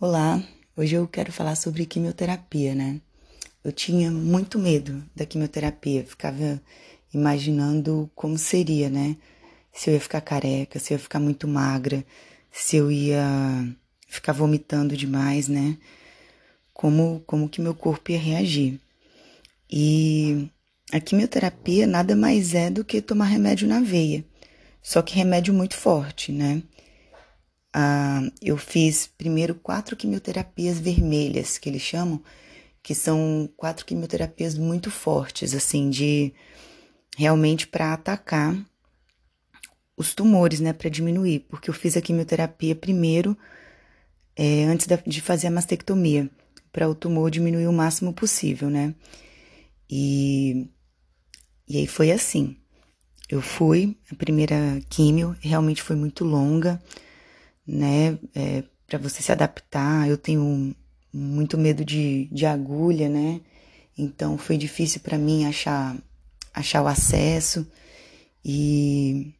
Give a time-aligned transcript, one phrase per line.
[0.00, 0.40] Olá,
[0.76, 3.00] hoje eu quero falar sobre quimioterapia, né?
[3.64, 6.62] Eu tinha muito medo da quimioterapia, ficava
[7.12, 9.16] imaginando como seria, né?
[9.72, 12.06] Se eu ia ficar careca, se eu ia ficar muito magra,
[12.52, 13.26] se eu ia
[14.06, 15.76] ficar vomitando demais, né?
[16.72, 18.78] Como, como que meu corpo ia reagir.
[19.68, 20.48] E
[20.92, 24.24] a quimioterapia nada mais é do que tomar remédio na veia,
[24.80, 26.62] só que remédio muito forte, né?
[27.72, 32.22] Ah, eu fiz primeiro quatro quimioterapias vermelhas, que eles chamam,
[32.82, 36.32] que são quatro quimioterapias muito fortes, assim, de
[37.16, 38.56] realmente para atacar
[39.96, 43.36] os tumores, né, para diminuir, porque eu fiz a quimioterapia primeiro,
[44.36, 46.30] é, antes de fazer a mastectomia,
[46.72, 48.94] para o tumor diminuir o máximo possível, né?
[49.90, 50.68] E,
[51.66, 52.56] e aí foi assim.
[53.28, 54.56] Eu fui, a primeira
[54.88, 56.80] químio realmente foi muito longa,
[57.68, 58.18] né?
[58.34, 60.08] É, para você se adaptar.
[60.08, 60.74] Eu tenho
[61.12, 63.40] muito medo de, de agulha, né?
[63.96, 65.96] Então foi difícil para mim achar
[66.54, 67.66] achar o acesso
[68.44, 69.32] e,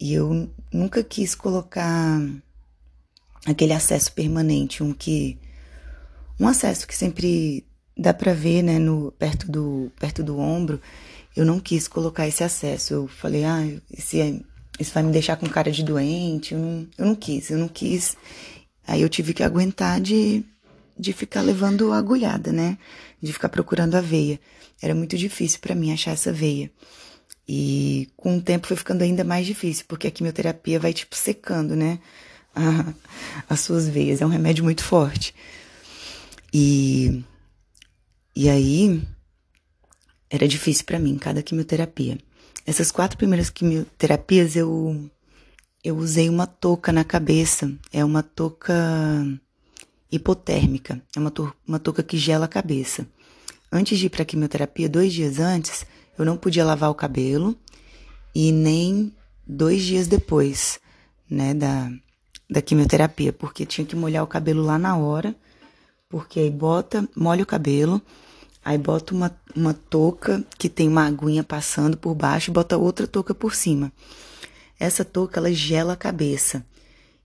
[0.00, 2.20] e eu nunca quis colocar
[3.44, 5.38] aquele acesso permanente, um que
[6.38, 10.80] um acesso que sempre dá para ver, né, no perto do perto do ombro.
[11.34, 12.94] Eu não quis colocar esse acesso.
[12.94, 14.40] Eu falei, ah, esse é
[14.78, 16.54] isso vai me deixar com cara de doente.
[16.54, 18.16] Eu não, eu não quis, eu não quis.
[18.86, 20.44] Aí eu tive que aguentar de,
[20.98, 22.78] de ficar levando agulhada, né?
[23.20, 24.38] De ficar procurando a veia.
[24.80, 26.70] Era muito difícil para mim achar essa veia.
[27.48, 31.74] E com o tempo foi ficando ainda mais difícil, porque a quimioterapia vai, tipo, secando,
[31.76, 31.98] né?
[32.58, 32.94] A,
[33.50, 34.22] as suas veias.
[34.22, 35.34] É um remédio muito forte.
[36.54, 37.22] E,
[38.34, 39.02] e aí,
[40.30, 42.16] era difícil para mim, cada quimioterapia.
[42.64, 45.08] Essas quatro primeiras quimioterapias eu,
[45.84, 47.72] eu usei uma touca na cabeça.
[47.92, 48.74] É uma touca
[50.10, 51.02] hipotérmica.
[51.14, 51.32] É uma,
[51.66, 53.06] uma touca que gela a cabeça.
[53.70, 55.86] Antes de ir para a quimioterapia, dois dias antes,
[56.18, 57.56] eu não podia lavar o cabelo
[58.34, 59.12] e nem
[59.46, 60.80] dois dias depois,
[61.28, 61.90] né, da,
[62.48, 65.34] da quimioterapia, porque tinha que molhar o cabelo lá na hora,
[66.08, 68.00] porque aí bota, molha o cabelo,
[68.66, 73.06] Aí bota uma, uma touca que tem uma aguinha passando por baixo e bota outra
[73.06, 73.92] touca por cima.
[74.76, 76.66] Essa touca, ela gela a cabeça.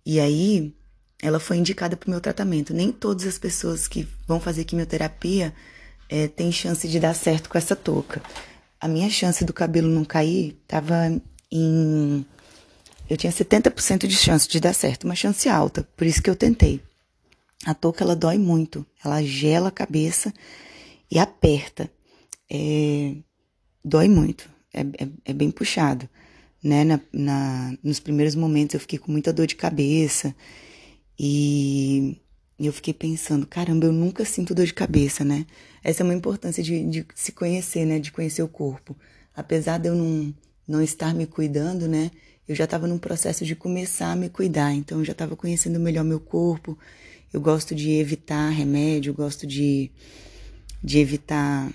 [0.06, 0.72] E aí,
[1.20, 2.76] ela foi indicada para o meu tratamento.
[2.76, 5.52] Nem todas as pessoas que vão fazer quimioterapia
[6.08, 8.22] é, têm chance de dar certo com essa touca.
[8.80, 11.20] A minha chance do cabelo não cair estava
[11.52, 12.24] em.
[13.10, 16.36] Eu tinha 70% de chance de dar certo, uma chance alta, por isso que eu
[16.36, 16.80] tentei.
[17.66, 20.32] A touca ela dói muito, ela gela a cabeça
[21.12, 21.92] e aperta.
[22.50, 23.16] É,
[23.84, 26.10] dói muito, é, é, é, bem puxado.
[26.64, 26.84] Né?
[26.84, 30.34] Na, na, nos primeiros momentos eu fiquei com muita dor de cabeça
[31.20, 32.18] e
[32.60, 35.46] eu fiquei pensando, caramba, eu nunca sinto dor de cabeça, né?
[35.84, 38.00] Essa é uma importância de, de se conhecer, né?
[38.00, 38.96] De conhecer o corpo.
[39.36, 40.34] Apesar de eu não,
[40.68, 42.12] não estar me cuidando, né?
[42.48, 45.80] Eu já estava num processo de começar a me cuidar, então eu já estava conhecendo
[45.80, 46.78] melhor meu corpo.
[47.34, 49.90] Eu gosto de evitar remédio, gosto de
[50.84, 51.72] de evitar,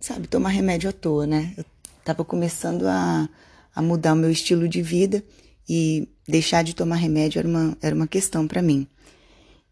[0.00, 1.52] sabe, tomar remédio à toa, né?
[1.56, 1.64] Eu
[2.04, 3.28] tava começando a,
[3.74, 5.22] a mudar o meu estilo de vida
[5.68, 8.86] e deixar de tomar remédio era uma, era uma questão para mim.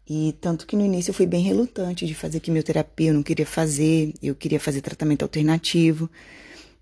[0.07, 3.45] E tanto que no início eu fui bem relutante de fazer quimioterapia, eu não queria
[3.45, 6.09] fazer, eu queria fazer tratamento alternativo.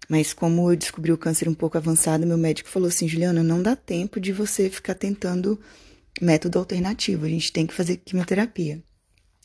[0.10, 3.62] Mas como eu descobri o câncer um pouco avançado, meu médico falou assim: Juliana, não
[3.64, 5.58] dá tempo de você ficar tentando
[6.22, 8.84] método alternativo, a gente tem que fazer quimioterapia.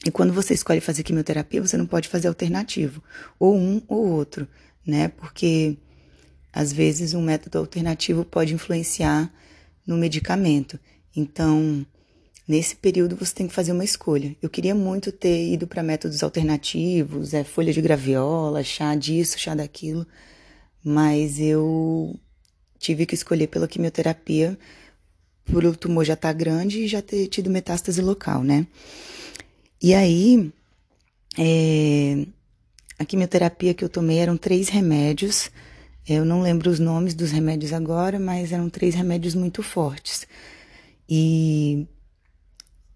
[0.05, 3.03] E quando você escolhe fazer quimioterapia, você não pode fazer alternativo,
[3.39, 4.47] ou um ou outro,
[4.87, 5.09] né?
[5.09, 5.77] Porque
[6.53, 9.33] às vezes um método alternativo pode influenciar
[9.87, 10.79] no medicamento.
[11.17, 11.85] Então,
[12.47, 14.37] nesse período você tem que fazer uma escolha.
[14.41, 19.55] Eu queria muito ter ido para métodos alternativos, é folha de graviola, chá disso, chá
[19.55, 20.07] daquilo,
[20.85, 22.19] mas eu
[22.79, 24.57] tive que escolher pela quimioterapia
[25.45, 28.67] por o tumor já estar tá grande e já ter tido metástase local, né?
[29.81, 30.53] E aí,
[31.39, 32.27] é,
[32.99, 35.51] a quimioterapia que eu tomei eram três remédios.
[36.07, 40.27] Eu não lembro os nomes dos remédios agora, mas eram três remédios muito fortes.
[41.09, 41.87] E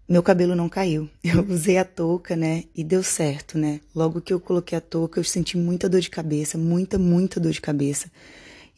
[0.07, 1.09] meu cabelo não caiu.
[1.23, 2.65] Eu usei a touca, né?
[2.75, 3.79] E deu certo, né?
[3.95, 7.51] Logo que eu coloquei a touca, eu senti muita dor de cabeça, muita, muita dor
[7.51, 8.11] de cabeça.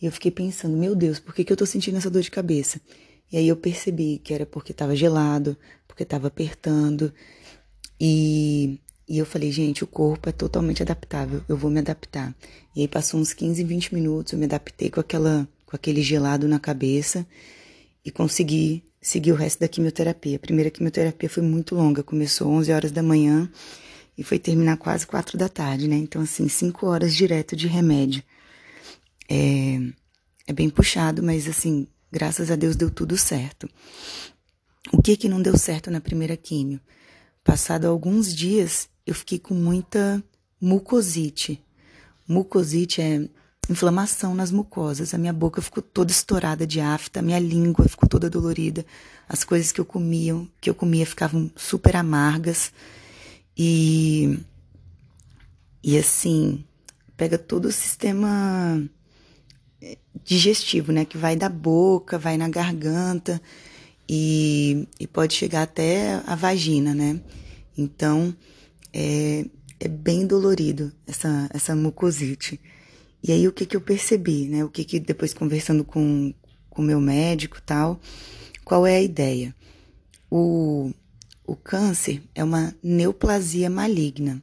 [0.01, 2.29] E eu fiquei pensando, meu Deus, por que, que eu tô sentindo essa dor de
[2.29, 2.79] cabeça?
[3.31, 5.57] E aí eu percebi que era porque estava gelado,
[5.87, 7.11] porque estava apertando.
[8.00, 12.36] E, e eu falei, gente, o corpo é totalmente adaptável, eu vou me adaptar.
[12.75, 16.47] E aí passou uns 15, 20 minutos, eu me adaptei com aquela com aquele gelado
[16.47, 17.25] na cabeça
[18.03, 20.38] e consegui seguir o resto da quimioterapia.
[20.38, 23.50] A primeira quimioterapia foi muito longa, começou 11 horas da manhã
[24.18, 25.95] e foi terminar quase 4 da tarde, né?
[25.95, 28.24] Então, assim, 5 horas direto de remédio.
[29.30, 29.80] É,
[30.48, 33.69] é bem puxado, mas, assim, graças a Deus deu tudo certo.
[34.94, 36.80] O que que não deu certo na primeira quimio?
[37.45, 40.21] Passado alguns dias, eu fiquei com muita
[40.59, 41.63] mucosite.
[42.27, 43.30] Mucosite é
[43.69, 45.13] inflamação nas mucosas.
[45.13, 48.83] A minha boca ficou toda estourada de afta, a minha língua ficou toda dolorida.
[49.30, 52.74] As coisas que eu comia, que eu comia ficavam super amargas.
[53.56, 54.39] E
[55.83, 56.65] e assim,
[57.15, 58.83] pega todo o sistema
[59.80, 63.39] eh, digestivo, né, que vai da boca, vai na garganta
[64.07, 67.19] e, e pode chegar até a vagina, né?
[67.77, 68.35] Então,
[68.93, 69.45] é,
[69.79, 72.59] é bem dolorido essa, essa mucosite.
[73.23, 74.63] E aí o que que eu percebi, né?
[74.63, 76.33] O que que depois conversando com
[76.75, 77.99] o meu médico tal,
[78.63, 79.55] qual é a ideia?
[80.29, 80.91] O,
[81.45, 84.41] o câncer é uma neoplasia maligna.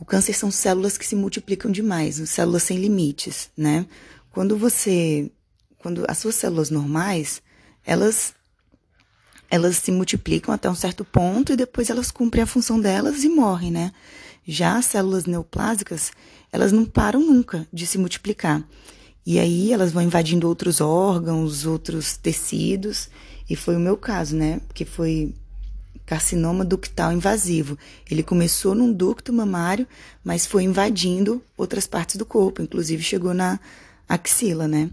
[0.00, 3.86] O câncer são células que se multiplicam demais, células sem limites, né?
[4.30, 5.30] Quando você,
[5.78, 7.40] quando as suas células normais,
[7.84, 8.34] elas
[9.50, 13.28] elas se multiplicam até um certo ponto e depois elas cumprem a função delas e
[13.28, 13.92] morrem, né?
[14.46, 16.12] Já as células neoplásicas,
[16.52, 18.62] elas não param nunca de se multiplicar.
[19.24, 23.08] E aí elas vão invadindo outros órgãos, outros tecidos,
[23.50, 24.60] e foi o meu caso, né?
[24.72, 25.34] Que foi
[26.06, 27.76] carcinoma ductal invasivo.
[28.08, 29.86] Ele começou num ducto mamário,
[30.22, 33.58] mas foi invadindo outras partes do corpo, inclusive chegou na
[34.08, 34.88] axila, né?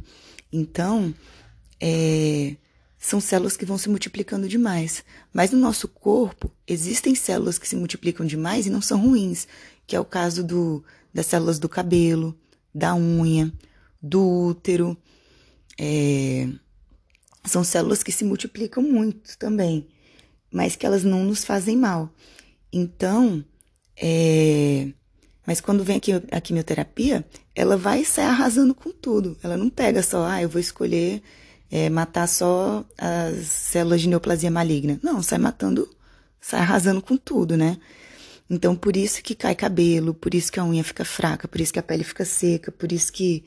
[0.51, 1.13] Então,
[1.79, 2.56] é,
[3.03, 5.03] são células que vão se multiplicando demais.
[5.33, 9.45] Mas no nosso corpo existem células que se multiplicam demais e não são ruins,
[9.85, 10.81] que é o caso do,
[11.13, 12.33] das células do cabelo,
[12.73, 13.51] da unha,
[14.01, 14.97] do útero.
[15.77, 16.47] É,
[17.44, 19.85] são células que se multiplicam muito também,
[20.49, 22.09] mas que elas não nos fazem mal.
[22.71, 23.44] Então,
[23.97, 24.94] é,
[25.45, 29.38] mas quando vem aqui a quimioterapia, ela vai sair arrasando com tudo.
[29.44, 31.21] Ela não pega só, ah, eu vou escolher
[31.73, 34.99] é, matar só as células de neoplasia maligna.
[35.01, 35.89] Não, sai matando,
[36.39, 37.79] sai arrasando com tudo, né?
[38.47, 41.73] Então, por isso que cai cabelo, por isso que a unha fica fraca, por isso
[41.73, 43.43] que a pele fica seca, por isso que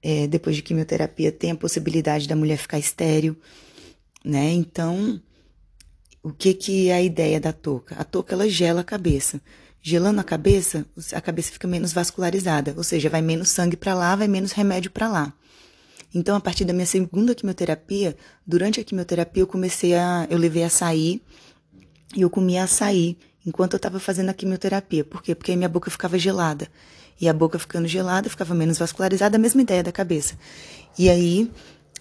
[0.00, 3.36] é, depois de quimioterapia tem a possibilidade da mulher ficar estéril,
[4.24, 4.52] né?
[4.52, 5.20] Então,
[6.22, 7.96] o que que é a ideia da touca?
[7.96, 9.40] A touca, ela gela a cabeça.
[9.82, 14.14] Gelando a cabeça, a cabeça fica menos vascularizada, ou seja, vai menos sangue para lá,
[14.14, 15.34] vai menos remédio para lá.
[16.14, 18.16] Então, a partir da minha segunda quimioterapia,
[18.46, 20.26] durante a quimioterapia eu comecei a.
[20.30, 21.20] Eu levei açaí
[22.16, 25.04] e eu comia açaí enquanto eu estava fazendo a quimioterapia.
[25.04, 25.34] Por quê?
[25.34, 26.68] Porque minha boca ficava gelada.
[27.20, 30.38] E a boca ficando gelada, ficava menos vascularizada, a mesma ideia da cabeça.
[30.98, 31.50] E aí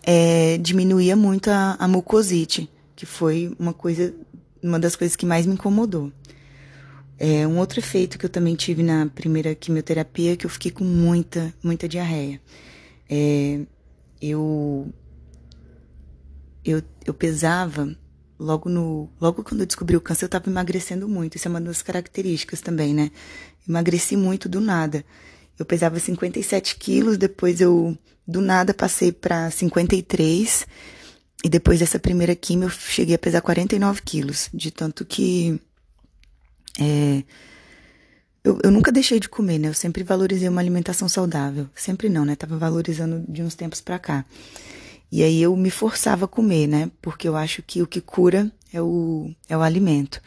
[0.04, 4.14] é, diminuía muito a, a mucosite, que foi uma coisa,
[4.62, 6.12] uma das coisas que mais me incomodou.
[7.20, 10.70] É, um outro efeito que eu também tive na primeira quimioterapia é que eu fiquei
[10.70, 12.40] com muita, muita diarreia.
[13.10, 13.62] É,
[14.22, 14.92] eu,
[16.64, 17.96] eu, eu pesava
[18.40, 21.36] logo no logo quando eu descobri o câncer eu estava emagrecendo muito.
[21.36, 23.12] Isso é uma das características também né?
[23.68, 25.04] Emagreci muito do nada.
[25.58, 27.98] Eu pesava 57 quilos depois eu
[28.28, 30.68] do nada passei para 53
[31.44, 34.50] e depois dessa primeira quimio eu cheguei a pesar 49 quilos.
[34.54, 35.60] De tanto que
[36.80, 37.24] é,
[38.48, 39.68] eu, eu nunca deixei de comer, né?
[39.68, 41.68] Eu sempre valorizei uma alimentação saudável.
[41.76, 42.36] Sempre não, né?
[42.36, 44.26] Tava valorizando de uns tempos pra cá.
[45.12, 46.90] E aí eu me forçava a comer, né?
[47.02, 50.22] Porque eu acho que o que cura é o, é o alimento.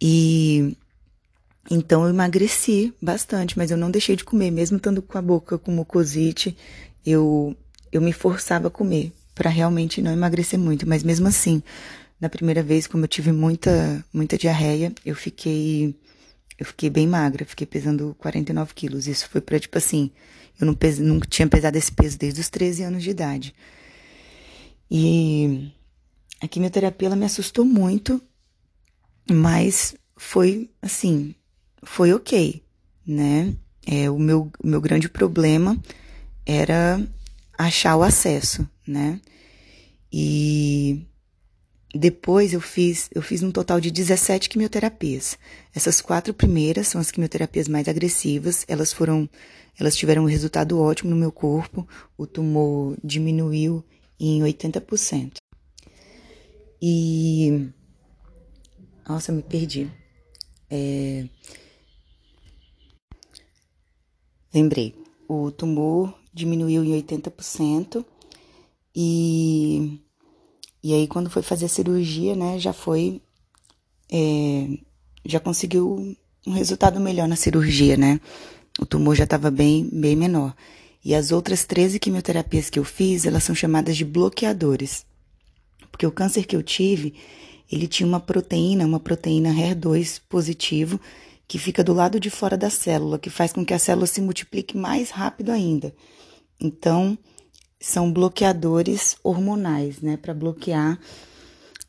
[0.00, 0.76] E
[1.70, 5.56] então eu emagreci bastante, mas eu não deixei de comer, mesmo estando com a boca
[5.56, 6.56] com mucosite,
[7.06, 7.56] eu,
[7.92, 10.88] eu me forçava a comer para realmente não emagrecer muito.
[10.88, 11.62] Mas mesmo assim,
[12.20, 15.94] na primeira vez, como eu tive muita, muita diarreia, eu fiquei
[16.58, 19.06] eu fiquei bem magra, fiquei pesando 49 quilos.
[19.06, 20.10] Isso foi pra, tipo assim,
[20.60, 23.54] eu não, pes, nunca tinha pesado esse peso desde os 13 anos de idade.
[24.90, 25.72] E
[26.40, 28.20] a quimioterapia, ela me assustou muito,
[29.30, 31.34] mas foi, assim,
[31.82, 32.62] foi ok,
[33.06, 33.54] né?
[33.86, 35.76] É, o, meu, meu grande problema
[36.46, 37.00] era
[37.56, 39.20] achar o acesso, né?
[40.12, 41.06] E
[41.94, 45.38] depois eu fiz, eu fiz um total de 17 quimioterapias.
[45.74, 48.64] Essas quatro primeiras são as quimioterapias mais agressivas.
[48.66, 49.28] Elas foram,
[49.78, 51.86] elas tiveram um resultado ótimo no meu corpo.
[52.16, 53.84] O tumor diminuiu
[54.18, 55.36] em 80%.
[56.80, 57.72] E
[59.08, 59.90] nossa, me perdi.
[60.70, 61.28] É...
[64.54, 64.94] Lembrei.
[65.28, 68.04] O tumor diminuiu em 80%
[68.94, 70.00] e
[70.82, 73.22] E aí, quando foi fazer a cirurgia, né, já foi.
[74.10, 74.68] É,
[75.24, 78.20] já conseguiu um resultado melhor na cirurgia, né?
[78.80, 80.54] O tumor já estava bem, bem menor.
[81.04, 85.04] E as outras 13 quimioterapias que eu fiz, elas são chamadas de bloqueadores.
[85.90, 87.14] Porque o câncer que eu tive,
[87.70, 91.00] ele tinha uma proteína, uma proteína HER2 positivo,
[91.46, 94.20] que fica do lado de fora da célula, que faz com que a célula se
[94.20, 95.94] multiplique mais rápido ainda.
[96.60, 97.18] Então,
[97.82, 100.98] são bloqueadores hormonais, né, para bloquear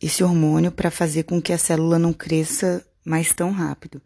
[0.02, 4.02] esse hormônio para fazer com que a célula não cresça mais tão rápido.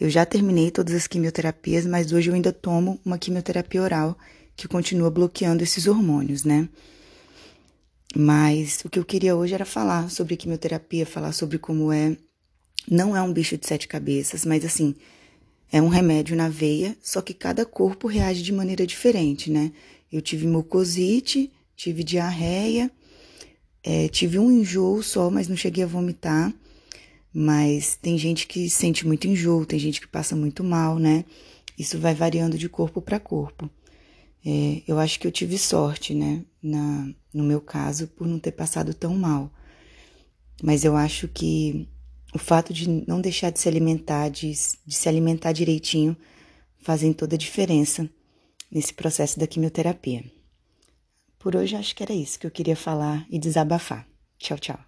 [0.00, 4.16] Eu já terminei todas as quimioterapias, mas hoje eu ainda tomo uma quimioterapia oral
[4.56, 6.68] que continua bloqueando esses hormônios, né?
[8.16, 12.16] Mas o que eu queria hoje era falar sobre quimioterapia, falar sobre como é.
[12.90, 14.94] Não é um bicho de sete cabeças, mas assim,
[15.70, 19.72] é um remédio na veia, só que cada corpo reage de maneira diferente, né?
[20.10, 22.90] Eu tive mucosite, tive diarreia,
[23.82, 26.52] é, tive um enjoo só, mas não cheguei a vomitar.
[27.32, 31.24] Mas tem gente que sente muito enjoo, tem gente que passa muito mal, né?
[31.78, 33.68] Isso vai variando de corpo para corpo.
[34.44, 38.52] É, eu acho que eu tive sorte, né, na, no meu caso, por não ter
[38.52, 39.52] passado tão mal.
[40.62, 41.88] Mas eu acho que
[42.36, 46.14] o fato de não deixar de se alimentar, de, de se alimentar direitinho,
[46.78, 48.08] fazem toda a diferença
[48.70, 50.22] nesse processo da quimioterapia.
[51.38, 54.06] Por hoje acho que era isso que eu queria falar e desabafar.
[54.38, 54.78] Tchau, tchau.